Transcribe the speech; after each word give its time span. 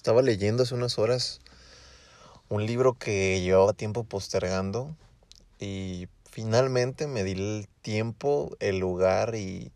Estaba 0.00 0.22
leyendo 0.22 0.62
hace 0.62 0.74
unas 0.74 0.98
horas 0.98 1.42
un 2.48 2.64
libro 2.64 2.94
que 2.94 3.42
llevaba 3.42 3.74
tiempo 3.74 4.02
postergando 4.02 4.96
y 5.58 6.08
finalmente 6.24 7.06
me 7.06 7.22
di 7.22 7.32
el 7.32 7.68
tiempo, 7.82 8.56
el 8.60 8.78
lugar 8.78 9.34
y 9.34 9.72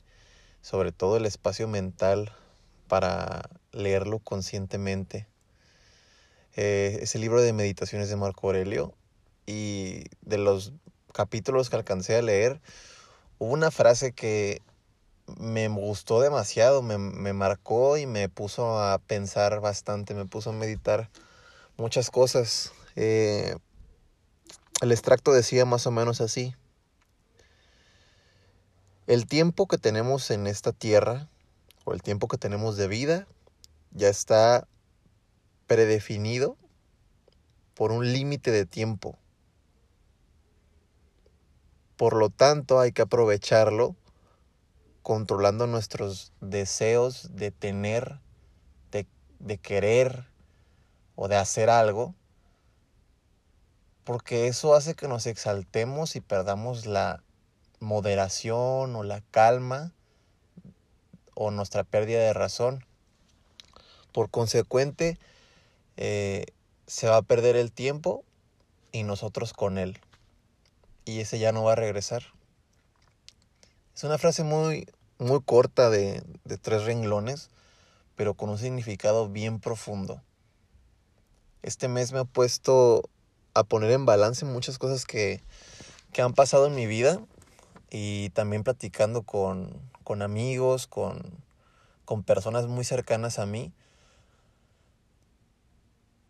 sobre 0.63 0.93
todo 0.93 1.19
el 1.19 1.27
espacio 1.27 1.69
mental 1.69 2.33
para 2.89 3.51
leerlo 3.73 4.19
conscientemente. 4.19 5.27
Eh, 6.57 7.01
es 7.03 7.15
el 7.15 7.21
libro 7.21 7.43
de 7.43 7.53
meditaciones 7.53 8.09
de 8.09 8.17
Marco 8.17 8.47
Aurelio 8.47 8.95
y 9.45 10.05
de 10.23 10.39
los 10.39 10.73
capítulos 11.13 11.69
que 11.69 11.77
alcancé 11.77 12.17
a 12.17 12.23
leer, 12.23 12.63
hubo 13.39 13.53
una 13.53 13.71
frase 13.71 14.13
que 14.13 14.63
me 15.27 15.69
gustó 15.69 16.21
demasiado, 16.21 16.83
me, 16.83 17.33
marcó 17.33 17.97
y 17.97 18.07
me 18.07 18.29
puso 18.29 18.79
a 18.81 18.99
pensar 18.99 19.61
bastante, 19.61 20.15
me 20.15 20.27
puso 20.27 20.51
a 20.51 20.53
meditar 20.53 21.11
muchas 21.77 22.11
cosas. 22.11 22.73
Eh, 22.97 23.57
el 24.81 24.93
extracto 24.93 25.33
decía 25.33 25.65
más 25.65 25.87
o 25.87 25.91
menos 25.91 26.21
así. 26.21 26.55
El 29.07 29.27
tiempo 29.27 29.67
que 29.67 29.79
tenemos 29.79 30.31
en 30.31 30.47
esta 30.47 30.73
tierra, 30.73 31.29
o 31.85 31.93
el 31.93 32.03
tiempo 32.03 32.29
que 32.29 32.39
tenemos 32.39 32.77
de 32.77 32.89
vida, 32.89 33.27
ya 33.93 34.09
está 34.09 34.67
predefinido 35.67 36.57
por 37.75 37.93
un 37.93 38.13
límite 38.13 38.51
de 38.51 38.67
tiempo. 38.67 39.19
Por 41.97 42.17
lo 42.17 42.31
tanto, 42.31 42.81
hay 42.81 42.93
que 42.93 43.03
aprovecharlo 43.03 43.95
controlando 45.05 45.67
nuestros 45.67 46.33
deseos 46.41 47.29
de 47.37 47.51
tener, 47.51 48.21
de, 49.39 49.59
querer 49.59 50.25
o 51.15 51.29
de 51.29 51.37
hacer 51.37 51.69
algo, 51.69 52.15
porque 54.05 54.47
eso 54.47 54.75
hace 54.75 54.95
que 54.95 55.07
nos 55.07 55.27
exaltemos 55.27 56.17
y 56.17 56.23
perdamos 56.23 56.87
la 56.87 57.23
moderación 57.81 58.97
o 58.97 59.03
la 59.03 59.21
calma 59.31 59.93
o 61.35 61.51
nuestra 61.51 61.85
pérdida 61.85 62.21
de 62.21 62.33
razón. 62.33 62.87
Por 64.11 64.31
consecuente, 64.31 65.19
eh, 65.99 66.47
se 66.87 67.09
va 67.09 67.19
a 67.19 67.23
perder 67.23 67.57
el 67.57 67.73
tiempo 67.73 68.25
y 68.91 69.03
nosotros 69.03 69.53
con 69.53 69.77
él. 69.77 70.01
Y 71.05 71.21
ese 71.21 71.39
ya 71.39 71.53
no 71.53 71.63
va 71.63 71.73
a 71.73 71.77
regresar. 71.77 72.23
Es 73.95 74.03
una 74.03 74.19
frase 74.19 74.43
muy, 74.43 74.89
muy 75.19 75.41
corta 75.41 75.89
de, 75.89 76.21
tres 76.63 76.85
renglones, 76.85 77.51
pero 78.17 78.35
con 78.35 78.51
un 78.51 78.59
significado 78.59 79.29
bien 79.29 79.61
profundo. 79.61 80.21
Este 81.63 81.87
mes 81.87 82.13
me 82.13 82.19
ha 82.19 82.25
puesto 82.25 83.09
a 83.55 83.63
poner 83.63 83.93
en 83.93 84.05
balance 84.05 84.45
muchas 84.45 84.79
cosas 84.79 85.07
que, 85.07 85.43
han 86.19 86.35
pasado 86.35 86.67
en 86.67 86.75
mi 86.75 86.87
vida 86.87 87.21
y 87.89 88.31
también 88.31 88.65
platicando 88.65 89.23
con, 89.23 89.81
amigos, 90.23 90.89
con, 90.89 91.23
con, 92.05 92.25
personas 92.25 92.67
muy 92.67 92.85
cercanas 92.85 93.39
a 93.39 93.47
mí. 93.47 93.73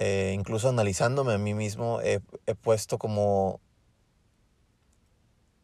Eh, 0.01 0.35
incluso 0.35 0.69
analizándome 0.69 1.33
a 1.33 1.39
mí 1.39 1.55
mismo, 1.55 2.03
he, 2.03 2.21
he 2.45 2.55
puesto 2.55 2.99
como 2.99 3.59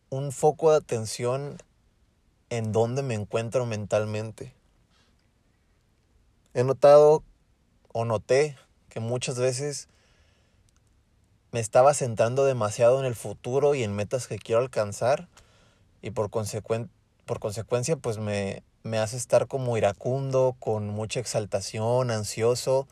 un 0.09 0.33
foco 0.33 0.71
de 0.71 0.79
atención 0.79 1.59
en 2.51 2.73
dónde 2.73 3.03
me 3.03 3.15
encuentro 3.15 3.65
mentalmente. 3.65 4.53
He 6.53 6.65
notado 6.65 7.23
o 7.93 8.05
noté 8.05 8.57
que 8.89 9.01
muchas 9.01 9.39
veces 9.39 9.89
me 11.53 11.61
estaba 11.61 11.95
centrando 11.95 12.45
demasiado 12.45 13.01
en 13.01 13.07
el 13.07 13.15
futuro 13.15 13.75
y 13.75 13.83
en 13.83 13.95
metas 13.95 14.27
que 14.27 14.39
quiero 14.39 14.61
alcanzar 14.61 15.29
y 16.03 16.11
por, 16.11 16.31
por 16.31 17.41
consecuencia 17.41 17.97
pues 17.97 18.19
me, 18.19 18.63
me 18.83 18.99
hace 18.99 19.17
estar 19.17 19.47
como 19.47 19.77
iracundo, 19.77 20.57
con 20.59 20.89
mucha 20.89 21.21
exaltación, 21.21 22.11
ansioso, 22.11 22.89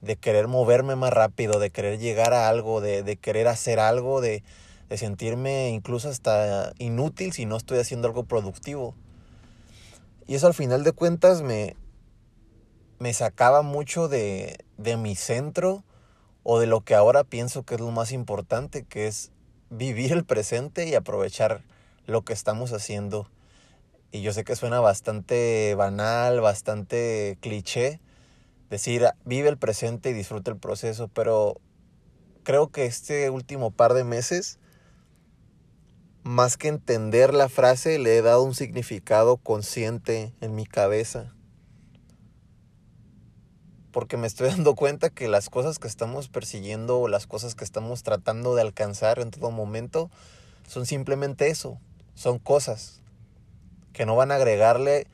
de 0.00 0.16
querer 0.16 0.48
moverme 0.48 0.96
más 0.96 1.12
rápido, 1.12 1.58
de 1.58 1.70
querer 1.70 1.98
llegar 1.98 2.32
a 2.32 2.48
algo, 2.48 2.80
de, 2.80 3.02
de 3.02 3.16
querer 3.16 3.48
hacer 3.48 3.80
algo, 3.80 4.20
de, 4.20 4.42
de 4.88 4.98
sentirme 4.98 5.70
incluso 5.70 6.08
hasta 6.08 6.72
inútil 6.78 7.32
si 7.32 7.46
no 7.46 7.56
estoy 7.56 7.78
haciendo 7.78 8.08
algo 8.08 8.24
productivo. 8.24 8.94
Y 10.26 10.34
eso 10.34 10.46
al 10.46 10.54
final 10.54 10.84
de 10.84 10.92
cuentas 10.92 11.42
me, 11.42 11.76
me 12.98 13.12
sacaba 13.12 13.62
mucho 13.62 14.08
de, 14.08 14.58
de 14.78 14.96
mi 14.96 15.14
centro 15.14 15.84
o 16.42 16.58
de 16.58 16.66
lo 16.66 16.82
que 16.82 16.94
ahora 16.94 17.24
pienso 17.24 17.62
que 17.62 17.74
es 17.74 17.80
lo 17.80 17.90
más 17.90 18.12
importante, 18.12 18.84
que 18.84 19.06
es 19.06 19.30
vivir 19.70 20.12
el 20.12 20.24
presente 20.24 20.86
y 20.86 20.94
aprovechar 20.94 21.62
lo 22.06 22.22
que 22.22 22.32
estamos 22.32 22.72
haciendo. 22.72 23.28
Y 24.12 24.22
yo 24.22 24.32
sé 24.32 24.44
que 24.44 24.54
suena 24.54 24.80
bastante 24.80 25.74
banal, 25.74 26.40
bastante 26.40 27.36
cliché, 27.40 28.00
decir 28.70 29.08
vive 29.24 29.48
el 29.48 29.58
presente 29.58 30.10
y 30.10 30.12
disfruta 30.12 30.50
el 30.50 30.56
proceso, 30.56 31.08
pero 31.08 31.60
creo 32.44 32.68
que 32.68 32.86
este 32.86 33.30
último 33.30 33.70
par 33.70 33.94
de 33.94 34.04
meses 34.04 34.58
más 36.24 36.56
que 36.56 36.68
entender 36.68 37.34
la 37.34 37.50
frase, 37.50 37.98
le 37.98 38.16
he 38.16 38.22
dado 38.22 38.42
un 38.42 38.54
significado 38.54 39.36
consciente 39.36 40.32
en 40.40 40.54
mi 40.54 40.64
cabeza. 40.64 41.34
Porque 43.92 44.16
me 44.16 44.26
estoy 44.26 44.48
dando 44.50 44.74
cuenta 44.74 45.10
que 45.10 45.28
las 45.28 45.50
cosas 45.50 45.78
que 45.78 45.86
estamos 45.86 46.28
persiguiendo 46.28 46.98
o 46.98 47.08
las 47.08 47.26
cosas 47.26 47.54
que 47.54 47.62
estamos 47.62 48.02
tratando 48.02 48.54
de 48.54 48.62
alcanzar 48.62 49.18
en 49.18 49.30
todo 49.30 49.50
momento 49.50 50.10
son 50.66 50.86
simplemente 50.86 51.48
eso, 51.48 51.78
son 52.14 52.38
cosas 52.38 53.02
que 53.92 54.06
no 54.06 54.16
van 54.16 54.32
a 54.32 54.36
agregarle 54.36 55.06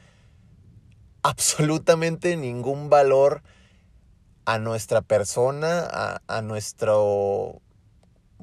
absolutamente 1.22 2.36
ningún 2.36 2.88
valor 2.88 3.42
a 4.44 4.58
nuestra 4.58 5.02
persona, 5.02 5.80
a, 5.90 6.22
a 6.28 6.40
nuestro, 6.40 7.60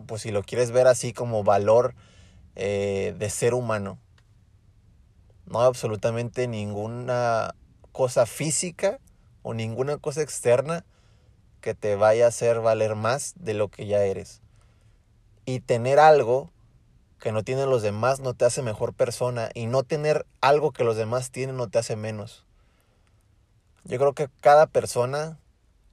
pues 0.05 0.23
si 0.23 0.31
lo 0.31 0.43
quieres 0.43 0.71
ver 0.71 0.87
así 0.87 1.13
como 1.13 1.43
valor, 1.43 1.95
eh, 2.59 3.13
de 3.19 3.29
ser 3.29 3.53
humano. 3.53 3.99
No 5.45 5.61
hay 5.61 5.67
absolutamente 5.67 6.47
ninguna 6.47 7.53
cosa 7.91 8.25
física 8.25 8.99
o 9.43 9.53
ninguna 9.53 9.97
cosa 9.97 10.23
externa 10.23 10.83
que 11.61 11.75
te 11.75 11.95
vaya 11.95 12.25
a 12.25 12.29
hacer 12.29 12.59
valer 12.59 12.95
más 12.95 13.35
de 13.37 13.53
lo 13.53 13.67
que 13.67 13.85
ya 13.85 14.03
eres. 14.03 14.41
Y 15.45 15.59
tener 15.59 15.99
algo 15.99 16.49
que 17.19 17.31
no 17.31 17.43
tienen 17.43 17.69
los 17.69 17.83
demás 17.83 18.21
no 18.21 18.33
te 18.33 18.45
hace 18.45 18.63
mejor 18.63 18.95
persona 18.95 19.51
y 19.53 19.67
no 19.67 19.83
tener 19.83 20.25
algo 20.41 20.71
que 20.71 20.83
los 20.83 20.97
demás 20.97 21.29
tienen 21.29 21.57
no 21.57 21.69
te 21.69 21.77
hace 21.77 21.95
menos. 21.95 22.43
Yo 23.83 23.99
creo 23.99 24.13
que 24.13 24.29
cada 24.41 24.65
persona, 24.65 25.37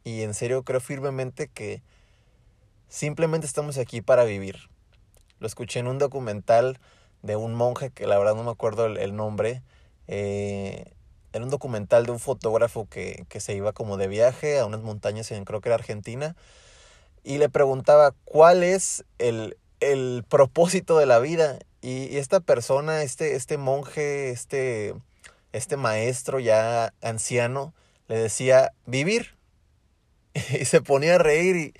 y 0.02 0.22
en 0.22 0.32
serio 0.32 0.62
creo 0.62 0.80
firmemente 0.80 1.46
que 1.46 1.82
simplemente 2.88 3.46
estamos 3.46 3.76
aquí 3.76 4.00
para 4.00 4.24
vivir. 4.24 4.73
Lo 5.44 5.48
escuché 5.48 5.78
en 5.80 5.88
un 5.88 5.98
documental 5.98 6.80
de 7.20 7.36
un 7.36 7.52
monje 7.54 7.90
que 7.90 8.06
la 8.06 8.16
verdad 8.16 8.34
no 8.34 8.44
me 8.44 8.50
acuerdo 8.50 8.86
el, 8.86 9.14
nombre. 9.14 9.62
Eh, 10.08 10.94
era 11.34 11.44
un 11.44 11.50
documental 11.50 12.06
de 12.06 12.12
un 12.12 12.18
fotógrafo 12.18 12.88
que, 12.88 13.26
se 13.40 13.54
iba 13.54 13.74
como 13.74 13.98
de 13.98 14.08
viaje 14.08 14.58
a 14.58 14.64
unas 14.64 14.80
montañas 14.80 15.30
en 15.32 15.44
creo 15.44 15.60
que 15.60 15.68
era 15.68 15.74
Argentina. 15.74 16.34
Y 17.24 17.36
le 17.36 17.50
preguntaba 17.50 18.14
cuál 18.24 18.62
es 18.62 19.04
el, 19.18 19.54
propósito 20.30 20.96
de 20.96 21.04
la 21.04 21.18
vida. 21.18 21.58
Y, 21.82 22.16
esta 22.16 22.40
persona, 22.40 23.02
este, 23.02 23.34
este 23.34 23.58
monje, 23.58 24.30
este, 24.30 24.94
este 25.52 25.76
maestro 25.76 26.40
ya 26.40 26.94
anciano, 27.02 27.74
le 28.08 28.16
decía 28.16 28.72
vivir. 28.86 29.36
Y 30.58 30.64
se 30.64 30.80
ponía 30.80 31.16
a 31.16 31.18
reír 31.18 31.56
y, 31.56 31.74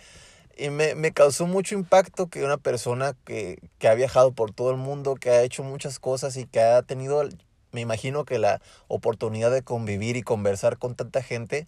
y 0.56 0.71
me, 0.71 0.95
me, 0.95 1.12
causó 1.12 1.47
mucho 1.47 1.75
impacto 1.75 2.29
que 2.29 2.45
una 2.45 2.56
persona 2.56 3.15
que, 3.25 3.59
que, 3.79 3.89
ha 3.89 3.95
viajado 3.95 4.33
por 4.33 4.53
todo 4.53 4.71
el 4.71 4.77
mundo, 4.77 5.15
que 5.15 5.31
ha 5.31 5.43
hecho 5.43 5.62
muchas 5.62 5.99
cosas 5.99 6.37
y 6.37 6.47
que 6.47 6.61
ha 6.61 6.83
tenido, 6.83 7.29
me 7.73 7.81
imagino 7.81 8.25
que 8.25 8.39
la 8.39 8.61
oportunidad 8.89 9.51
de 9.51 9.62
convivir 9.62 10.17
y 10.17 10.23
conversar 10.23 10.79
con 10.79 10.95
tanta 10.95 11.23
gente, 11.23 11.67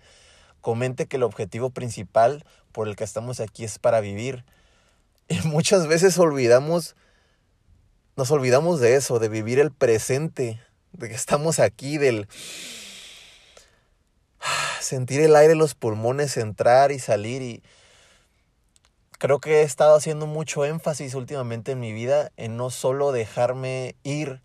comente 0.61 1.07
que 1.07 1.17
el 1.17 1.23
objetivo 1.23 1.71
principal 1.71 2.45
por 2.73 2.89
el 2.89 2.97
que 2.97 3.05
estamos 3.05 3.41
aquí 3.41 3.65
es 3.65 3.79
para 3.79 4.01
vivir. 4.01 4.45
Y 5.29 5.41
muchas 5.41 5.89
veces 5.89 6.19
olvidamos, 6.21 6.95
nos 8.15 8.31
olvidamos 8.31 8.79
de 8.79 8.95
eso, 8.95 9.19
de 9.19 9.29
vivir 9.29 9.59
el 9.59 9.73
presente, 9.73 10.61
de 10.93 11.09
que 11.09 11.17
estamos 11.17 11.59
aquí, 11.59 11.99
del 11.99 12.29
sentir 14.81 15.21
el 15.21 15.35
aire 15.35 15.57
los 15.57 15.75
pulmones 15.75 16.37
entrar 16.37 16.93
y 16.93 17.01
salir 17.01 17.43
y 17.43 17.63
creo 19.19 19.41
que 19.41 19.61
he 19.61 19.63
estado 19.63 19.97
haciendo 19.97 20.27
mucho 20.27 20.65
énfasis 20.65 21.15
últimamente 21.15 21.73
en 21.73 21.81
mi 21.81 21.93
vida 21.93 22.31
en 22.37 22.57
no 22.57 22.71
solo 22.71 23.13
dejarme 23.13 23.97
ir 24.03 24.41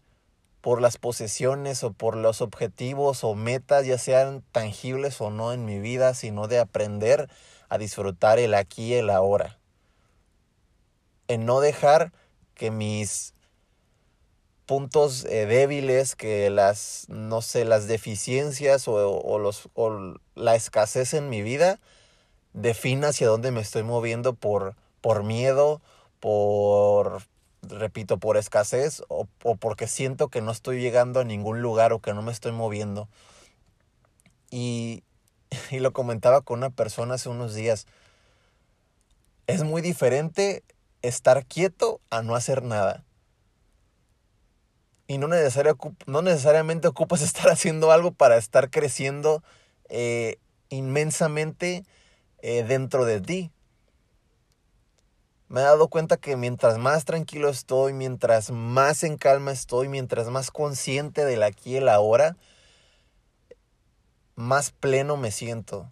por 0.61 0.81
las 0.81 0.97
posesiones 0.97 1.83
o 1.83 1.91
por 1.91 2.15
los 2.15 2.41
objetivos 2.41 3.23
o 3.23 3.33
metas, 3.35 3.85
ya 3.85 3.97
sean 3.97 4.43
tangibles 4.51 5.19
o 5.19 5.29
no 5.31 5.53
en 5.53 5.65
mi 5.65 5.79
vida, 5.79 6.13
sino 6.13 6.47
de 6.47 6.59
aprender 6.59 7.29
a 7.67 7.77
disfrutar 7.77 8.37
el 8.37 8.53
aquí 8.53 8.87
y 8.87 8.93
el 8.93 9.09
ahora. 9.09 9.57
En 11.27 11.45
no 11.45 11.61
dejar 11.61 12.11
que 12.53 12.69
mis 12.69 13.33
puntos 14.67 15.25
eh, 15.25 15.47
débiles, 15.47 16.15
que 16.15 16.49
las, 16.49 17.05
no 17.09 17.41
sé, 17.41 17.65
las 17.65 17.87
deficiencias 17.87 18.87
o, 18.87 19.39
los, 19.39 19.69
o 19.73 20.15
la 20.35 20.55
escasez 20.55 21.13
en 21.13 21.29
mi 21.29 21.41
vida 21.41 21.79
defina 22.53 23.09
hacia 23.09 23.27
dónde 23.27 23.51
me 23.51 23.61
estoy 23.61 23.83
moviendo 23.83 24.33
por, 24.33 24.75
por 25.01 25.23
miedo, 25.23 25.81
por 26.19 27.23
repito, 27.61 28.17
por 28.17 28.37
escasez 28.37 29.03
o, 29.07 29.27
porque 29.59 29.87
siento 29.87 30.29
que 30.29 30.41
no 30.41 30.51
estoy 30.51 30.81
llegando 30.81 31.19
a 31.19 31.23
ningún 31.23 31.61
lugar 31.61 31.93
o 31.93 31.99
que 31.99 32.13
no 32.13 32.21
me 32.21 32.31
estoy 32.31 32.51
moviendo. 32.51 33.07
Y, 34.49 35.03
y 35.71 35.79
lo 35.79 35.93
comentaba 35.93 36.41
con 36.41 36.59
una 36.59 36.69
persona 36.69 37.15
hace 37.15 37.29
unos 37.29 37.53
días. 37.53 37.87
Es 39.47 39.63
muy 39.63 39.81
diferente 39.81 40.63
estar 41.01 41.45
quieto 41.45 41.99
a 42.09 42.21
no 42.21 42.35
hacer 42.35 42.63
nada. 42.63 43.03
Y 45.07 45.17
no, 45.17 45.27
no 45.27 46.21
necesariamente 46.21 46.87
ocupas 46.87 47.21
estar 47.21 47.49
haciendo 47.49 47.91
algo 47.91 48.11
para 48.11 48.37
estar 48.37 48.69
creciendo 48.69 49.43
eh, 49.89 50.37
inmensamente 50.69 51.83
eh, 52.41 52.63
dentro 52.63 53.05
de 53.05 53.21
ti 53.21 53.51
me 55.51 55.59
he 55.59 55.63
dado 55.65 55.89
cuenta 55.89 56.15
que 56.15 56.37
mientras 56.37 56.77
más 56.77 57.03
tranquilo 57.03 57.49
estoy, 57.49 57.91
mientras 57.91 58.51
más 58.51 59.03
en 59.03 59.17
calma 59.17 59.51
estoy, 59.51 59.89
mientras 59.89 60.29
más 60.29 60.49
consciente 60.49 61.25
del 61.25 61.43
aquí 61.43 61.71
y 61.71 61.75
el 61.75 61.89
ahora, 61.89 62.37
más 64.35 64.71
pleno 64.71 65.17
me 65.17 65.29
siento. 65.29 65.91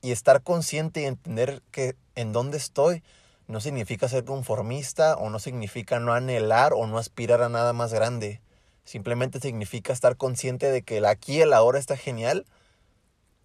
Y 0.00 0.10
estar 0.10 0.42
consciente 0.42 1.02
y 1.02 1.04
entender 1.04 1.62
que 1.70 1.94
en 2.16 2.32
dónde 2.32 2.58
estoy 2.58 3.04
no 3.46 3.60
significa 3.60 4.08
ser 4.08 4.24
conformista 4.24 5.14
o 5.14 5.30
no 5.30 5.38
significa 5.38 6.00
no 6.00 6.12
anhelar 6.12 6.72
o 6.72 6.84
no 6.88 6.98
aspirar 6.98 7.40
a 7.40 7.48
nada 7.48 7.72
más 7.72 7.94
grande. 7.94 8.40
Simplemente 8.82 9.38
significa 9.38 9.92
estar 9.92 10.16
consciente 10.16 10.72
de 10.72 10.82
que 10.82 10.96
el 10.96 11.04
aquí 11.04 11.36
y 11.36 11.42
el 11.42 11.52
ahora 11.52 11.78
está 11.78 11.96
genial. 11.96 12.46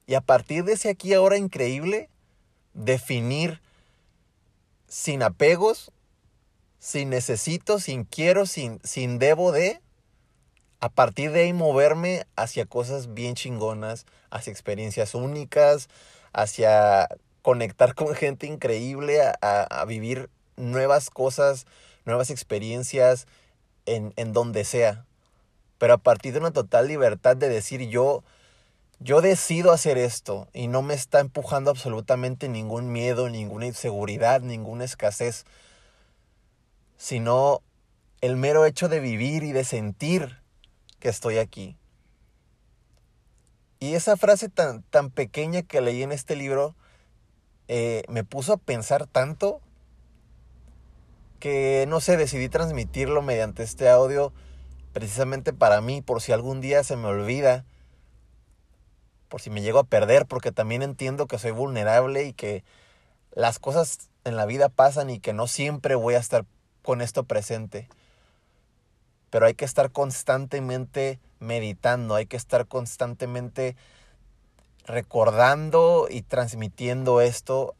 Y 0.07 0.15
a 0.15 0.21
partir 0.21 0.63
de 0.63 0.73
ese 0.73 0.89
aquí 0.89 1.09
y 1.09 1.13
ahora 1.13 1.37
increíble, 1.37 2.09
definir 2.77 3.59
sin 4.87 5.23
apegos, 5.23 5.91
sin 6.79 7.09
necesito, 7.09 7.79
sin 7.79 8.05
quiero, 8.05 8.45
sin, 8.45 8.79
sin 8.83 9.19
debo 9.19 9.51
de, 9.51 9.81
a 10.79 10.89
partir 10.89 11.31
de 11.31 11.41
ahí 11.41 11.53
moverme 11.53 12.25
hacia 12.35 12.65
cosas 12.65 13.13
bien 13.13 13.35
chingonas, 13.35 14.05
hacia 14.29 14.51
experiencias 14.51 15.15
únicas, 15.15 15.89
hacia 16.31 17.09
conectar 17.41 17.95
con 17.95 18.15
gente 18.15 18.47
increíble, 18.47 19.19
a, 19.41 19.85
vivir 19.85 20.29
nuevas 20.55 21.09
cosas, 21.09 21.65
nuevas 22.05 22.29
experiencias 22.29 23.27
en, 23.85 24.13
en 24.15 24.33
donde 24.33 24.63
sea. 24.63 25.05
Pero 25.79 25.93
a 25.93 25.97
partir 25.97 26.33
de 26.33 26.39
una 26.39 26.51
total 26.51 26.87
libertad 26.87 27.35
de 27.35 27.49
decir 27.49 27.87
yo, 27.89 28.23
yo 28.99 29.21
decido 29.21 29.71
hacer 29.71 29.97
esto 29.97 30.47
y 30.53 30.67
no 30.67 30.81
me 30.81 30.93
está 30.93 31.19
empujando 31.19 31.69
absolutamente 31.69 32.49
ningún 32.49 32.91
miedo, 32.91 33.29
ninguna 33.29 33.67
inseguridad, 33.67 34.41
ninguna 34.41 34.85
escasez, 34.85 35.45
sino 36.97 37.61
el 38.21 38.35
mero 38.35 38.65
hecho 38.65 38.89
de 38.89 38.99
vivir 38.99 39.43
y 39.43 39.51
de 39.51 39.63
sentir 39.63 40.39
que 40.99 41.09
estoy 41.09 41.37
aquí. 41.37 41.77
Y 43.79 43.93
esa 43.93 44.17
frase 44.17 44.49
tan, 44.49 44.81
tan 44.83 45.11
pequeña 45.11 45.61
que 45.61 45.81
leí 45.81 46.01
en 46.01 46.11
este 46.11 46.35
libro 46.35 46.75
eh, 47.67 48.03
me 48.09 48.23
puso 48.23 48.53
a 48.53 48.57
pensar 48.57 49.05
tanto 49.05 49.61
que, 51.39 51.85
no 51.87 52.01
sé, 52.01 52.17
decidí 52.17 52.49
transmitirlo 52.49 53.21
mediante 53.21 53.61
este 53.61 53.89
audio 53.89 54.33
precisamente 54.93 55.53
para 55.53 55.81
mí, 55.81 56.01
por 56.01 56.23
si 56.23 56.31
algún 56.31 56.59
día 56.59 56.83
se 56.83 56.95
me 56.95 57.05
olvida 57.05 57.65
por 59.29 59.41
si 59.41 59.49
me 59.49 59.61
llego 59.61 59.79
a 59.79 59.83
perder, 59.83 60.25
porque 60.25 60.51
también 60.51 60.81
entiendo 60.81 61.27
que 61.27 61.39
soy 61.39 61.51
vulnerable 61.51 62.23
y 62.25 62.33
que 62.33 62.63
las 63.31 63.59
cosas 63.59 64.09
en 64.23 64.35
la 64.35 64.45
vida 64.45 64.69
pasan 64.69 65.09
y 65.09 65.19
que 65.19 65.33
no 65.33 65.47
siempre 65.47 65.95
voy 65.95 66.15
a 66.15 66.19
estar 66.19 66.45
con 66.81 67.01
esto 67.01 67.23
presente. 67.23 67.87
Pero 69.29 69.45
hay 69.45 69.53
que 69.53 69.65
estar 69.65 69.91
constantemente 69.91 71.19
meditando, 71.39 72.15
hay 72.15 72.25
que 72.25 72.37
estar 72.37 72.67
constantemente 72.67 73.75
recordando 74.85 76.07
y 76.09 76.21
transmitiendo 76.21 77.19
esto 77.21 77.75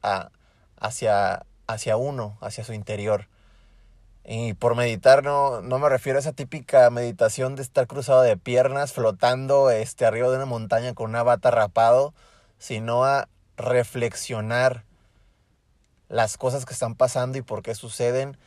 hacia, 0.80 1.46
hacia 1.66 1.98
uno, 1.98 2.38
hacia 2.42 2.64
su 2.64 2.74
interior. 2.74 3.28
Y 4.30 4.56
por 4.56 4.76
meditar 4.76 5.24
no, 5.24 5.62
no 5.62 5.80
me 5.80 5.88
refiero 5.88 6.18
a 6.18 6.20
esa 6.20 6.34
típica 6.34 6.90
meditación 6.90 7.56
de 7.56 7.62
estar 7.62 7.88
cruzado 7.88 8.22
de 8.24 8.36
piernas, 8.36 8.92
flotando 8.92 9.70
este, 9.72 10.06
arriba 10.06 10.30
de 10.30 10.36
una 10.36 10.46
montaña 10.46 10.94
con 10.94 11.12
una 11.12 11.24
bata 11.24 11.50
rapado, 11.50 12.14
sino 12.60 13.06
a 13.06 13.30
reflexionar 13.56 14.84
las 16.10 16.38
cosas 16.38 16.66
que 16.66 16.74
están 16.74 16.96
pasando 16.96 17.38
y 17.38 17.42
por 17.42 17.62
qué 17.62 17.74
suceden 17.74 18.38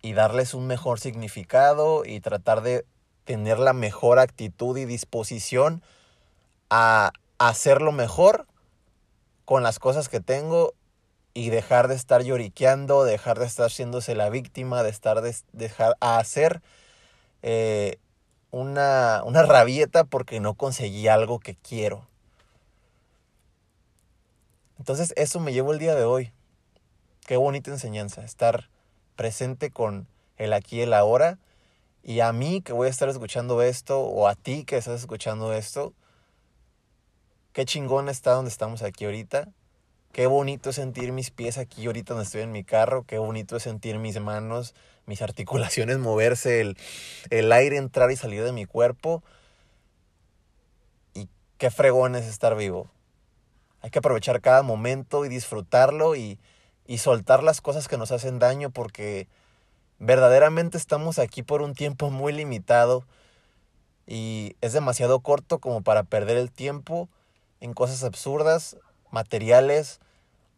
y 0.00 0.14
darles 0.14 0.54
un 0.54 0.66
mejor 0.66 0.98
significado 0.98 2.06
y 2.06 2.20
tratar 2.20 2.62
de 2.62 2.86
tener 3.24 3.58
la 3.58 3.74
mejor 3.74 4.18
actitud 4.18 4.78
y 4.78 4.86
disposición 4.86 5.82
a 6.70 7.12
hacerlo 7.36 7.92
mejor 7.92 8.46
con 9.44 9.62
las 9.62 9.78
cosas 9.78 10.08
que 10.08 10.20
tengo 10.20 10.72
y 11.34 11.50
dejar 11.50 11.88
de 11.88 11.94
estar 11.94 12.22
lloriqueando, 12.22 13.04
dejar 13.04 13.38
de 13.38 13.46
estar 13.46 13.70
siéndose 13.70 14.14
la 14.14 14.28
víctima, 14.28 14.82
de 14.82 14.90
estar 14.90 15.22
de, 15.22 15.34
dejar 15.52 15.96
a 16.00 16.18
hacer 16.18 16.62
eh, 17.42 17.98
una, 18.50 19.22
una 19.24 19.42
rabieta 19.42 20.04
porque 20.04 20.40
no 20.40 20.54
conseguí 20.54 21.08
algo 21.08 21.38
que 21.38 21.54
quiero. 21.54 22.06
Entonces 24.78 25.12
eso 25.16 25.40
me 25.40 25.52
llevo 25.52 25.72
el 25.72 25.78
día 25.78 25.94
de 25.94 26.04
hoy. 26.04 26.32
Qué 27.26 27.36
bonita 27.36 27.70
enseñanza, 27.70 28.24
estar 28.24 28.68
presente 29.16 29.70
con 29.70 30.08
el 30.36 30.52
aquí 30.52 30.78
y 30.78 30.82
el 30.82 30.92
ahora. 30.92 31.38
Y 32.02 32.20
a 32.20 32.32
mí 32.32 32.62
que 32.62 32.72
voy 32.72 32.88
a 32.88 32.90
estar 32.90 33.08
escuchando 33.08 33.62
esto, 33.62 34.00
o 34.00 34.26
a 34.26 34.34
ti 34.34 34.64
que 34.64 34.76
estás 34.76 35.00
escuchando 35.00 35.52
esto, 35.52 35.94
qué 37.52 37.64
chingón 37.64 38.08
está 38.08 38.32
donde 38.32 38.50
estamos 38.50 38.82
aquí 38.82 39.04
ahorita 39.04 39.48
Qué 40.12 40.26
bonito 40.26 40.68
es 40.68 40.76
sentir 40.76 41.10
mis 41.10 41.30
pies 41.30 41.56
aquí 41.56 41.86
ahorita 41.86 42.12
donde 42.12 42.26
estoy 42.26 42.42
en 42.42 42.52
mi 42.52 42.64
carro. 42.64 43.04
Qué 43.06 43.16
bonito 43.16 43.56
es 43.56 43.62
sentir 43.62 43.98
mis 43.98 44.20
manos, 44.20 44.74
mis 45.06 45.22
articulaciones 45.22 45.98
moverse, 46.00 46.60
el, 46.60 46.76
el 47.30 47.50
aire 47.50 47.78
entrar 47.78 48.10
y 48.10 48.16
salir 48.16 48.44
de 48.44 48.52
mi 48.52 48.66
cuerpo. 48.66 49.22
Y 51.14 51.30
qué 51.56 51.70
fregón 51.70 52.14
es 52.14 52.26
estar 52.26 52.54
vivo. 52.56 52.90
Hay 53.80 53.88
que 53.88 54.00
aprovechar 54.00 54.42
cada 54.42 54.62
momento 54.62 55.24
y 55.24 55.30
disfrutarlo 55.30 56.14
y, 56.14 56.38
y 56.86 56.98
soltar 56.98 57.42
las 57.42 57.62
cosas 57.62 57.88
que 57.88 57.96
nos 57.96 58.12
hacen 58.12 58.38
daño 58.38 58.68
porque 58.68 59.28
verdaderamente 59.98 60.76
estamos 60.76 61.18
aquí 61.18 61.42
por 61.42 61.62
un 61.62 61.72
tiempo 61.74 62.10
muy 62.10 62.34
limitado 62.34 63.06
y 64.06 64.56
es 64.60 64.74
demasiado 64.74 65.20
corto 65.20 65.58
como 65.58 65.80
para 65.80 66.02
perder 66.02 66.36
el 66.36 66.52
tiempo 66.52 67.08
en 67.60 67.72
cosas 67.72 68.04
absurdas 68.04 68.76
materiales 69.12 70.00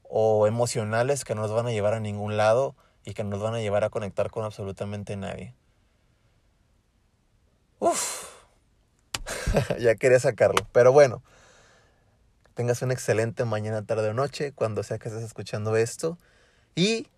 o 0.04 0.46
emocionales 0.46 1.24
que 1.24 1.34
no 1.34 1.42
nos 1.42 1.52
van 1.52 1.66
a 1.66 1.72
llevar 1.72 1.92
a 1.92 2.00
ningún 2.00 2.38
lado 2.38 2.74
y 3.04 3.12
que 3.12 3.24
nos 3.24 3.40
van 3.40 3.54
a 3.54 3.60
llevar 3.60 3.84
a 3.84 3.90
conectar 3.90 4.30
con 4.30 4.44
absolutamente 4.44 5.16
nadie. 5.16 5.54
Uf, 7.80 8.34
ya 9.78 9.94
quería 9.96 10.18
sacarlo, 10.18 10.66
pero 10.72 10.92
bueno, 10.92 11.22
tengas 12.54 12.80
una 12.82 12.94
excelente 12.94 13.44
mañana, 13.44 13.84
tarde 13.84 14.08
o 14.08 14.14
noche, 14.14 14.52
cuando 14.52 14.82
sea 14.82 14.98
que 14.98 15.08
estés 15.08 15.24
escuchando 15.24 15.76
esto. 15.76 16.18
Y 16.74 17.08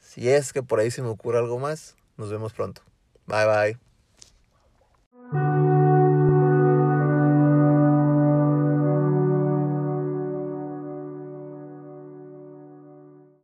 si 0.00 0.30
es 0.30 0.52
que 0.52 0.62
por 0.62 0.80
ahí 0.80 0.90
se 0.90 1.02
me 1.02 1.08
ocurre 1.08 1.38
algo 1.38 1.58
más, 1.58 1.96
nos 2.16 2.30
vemos 2.30 2.52
pronto. 2.52 2.82
Bye 3.26 3.46
bye. 3.46 3.93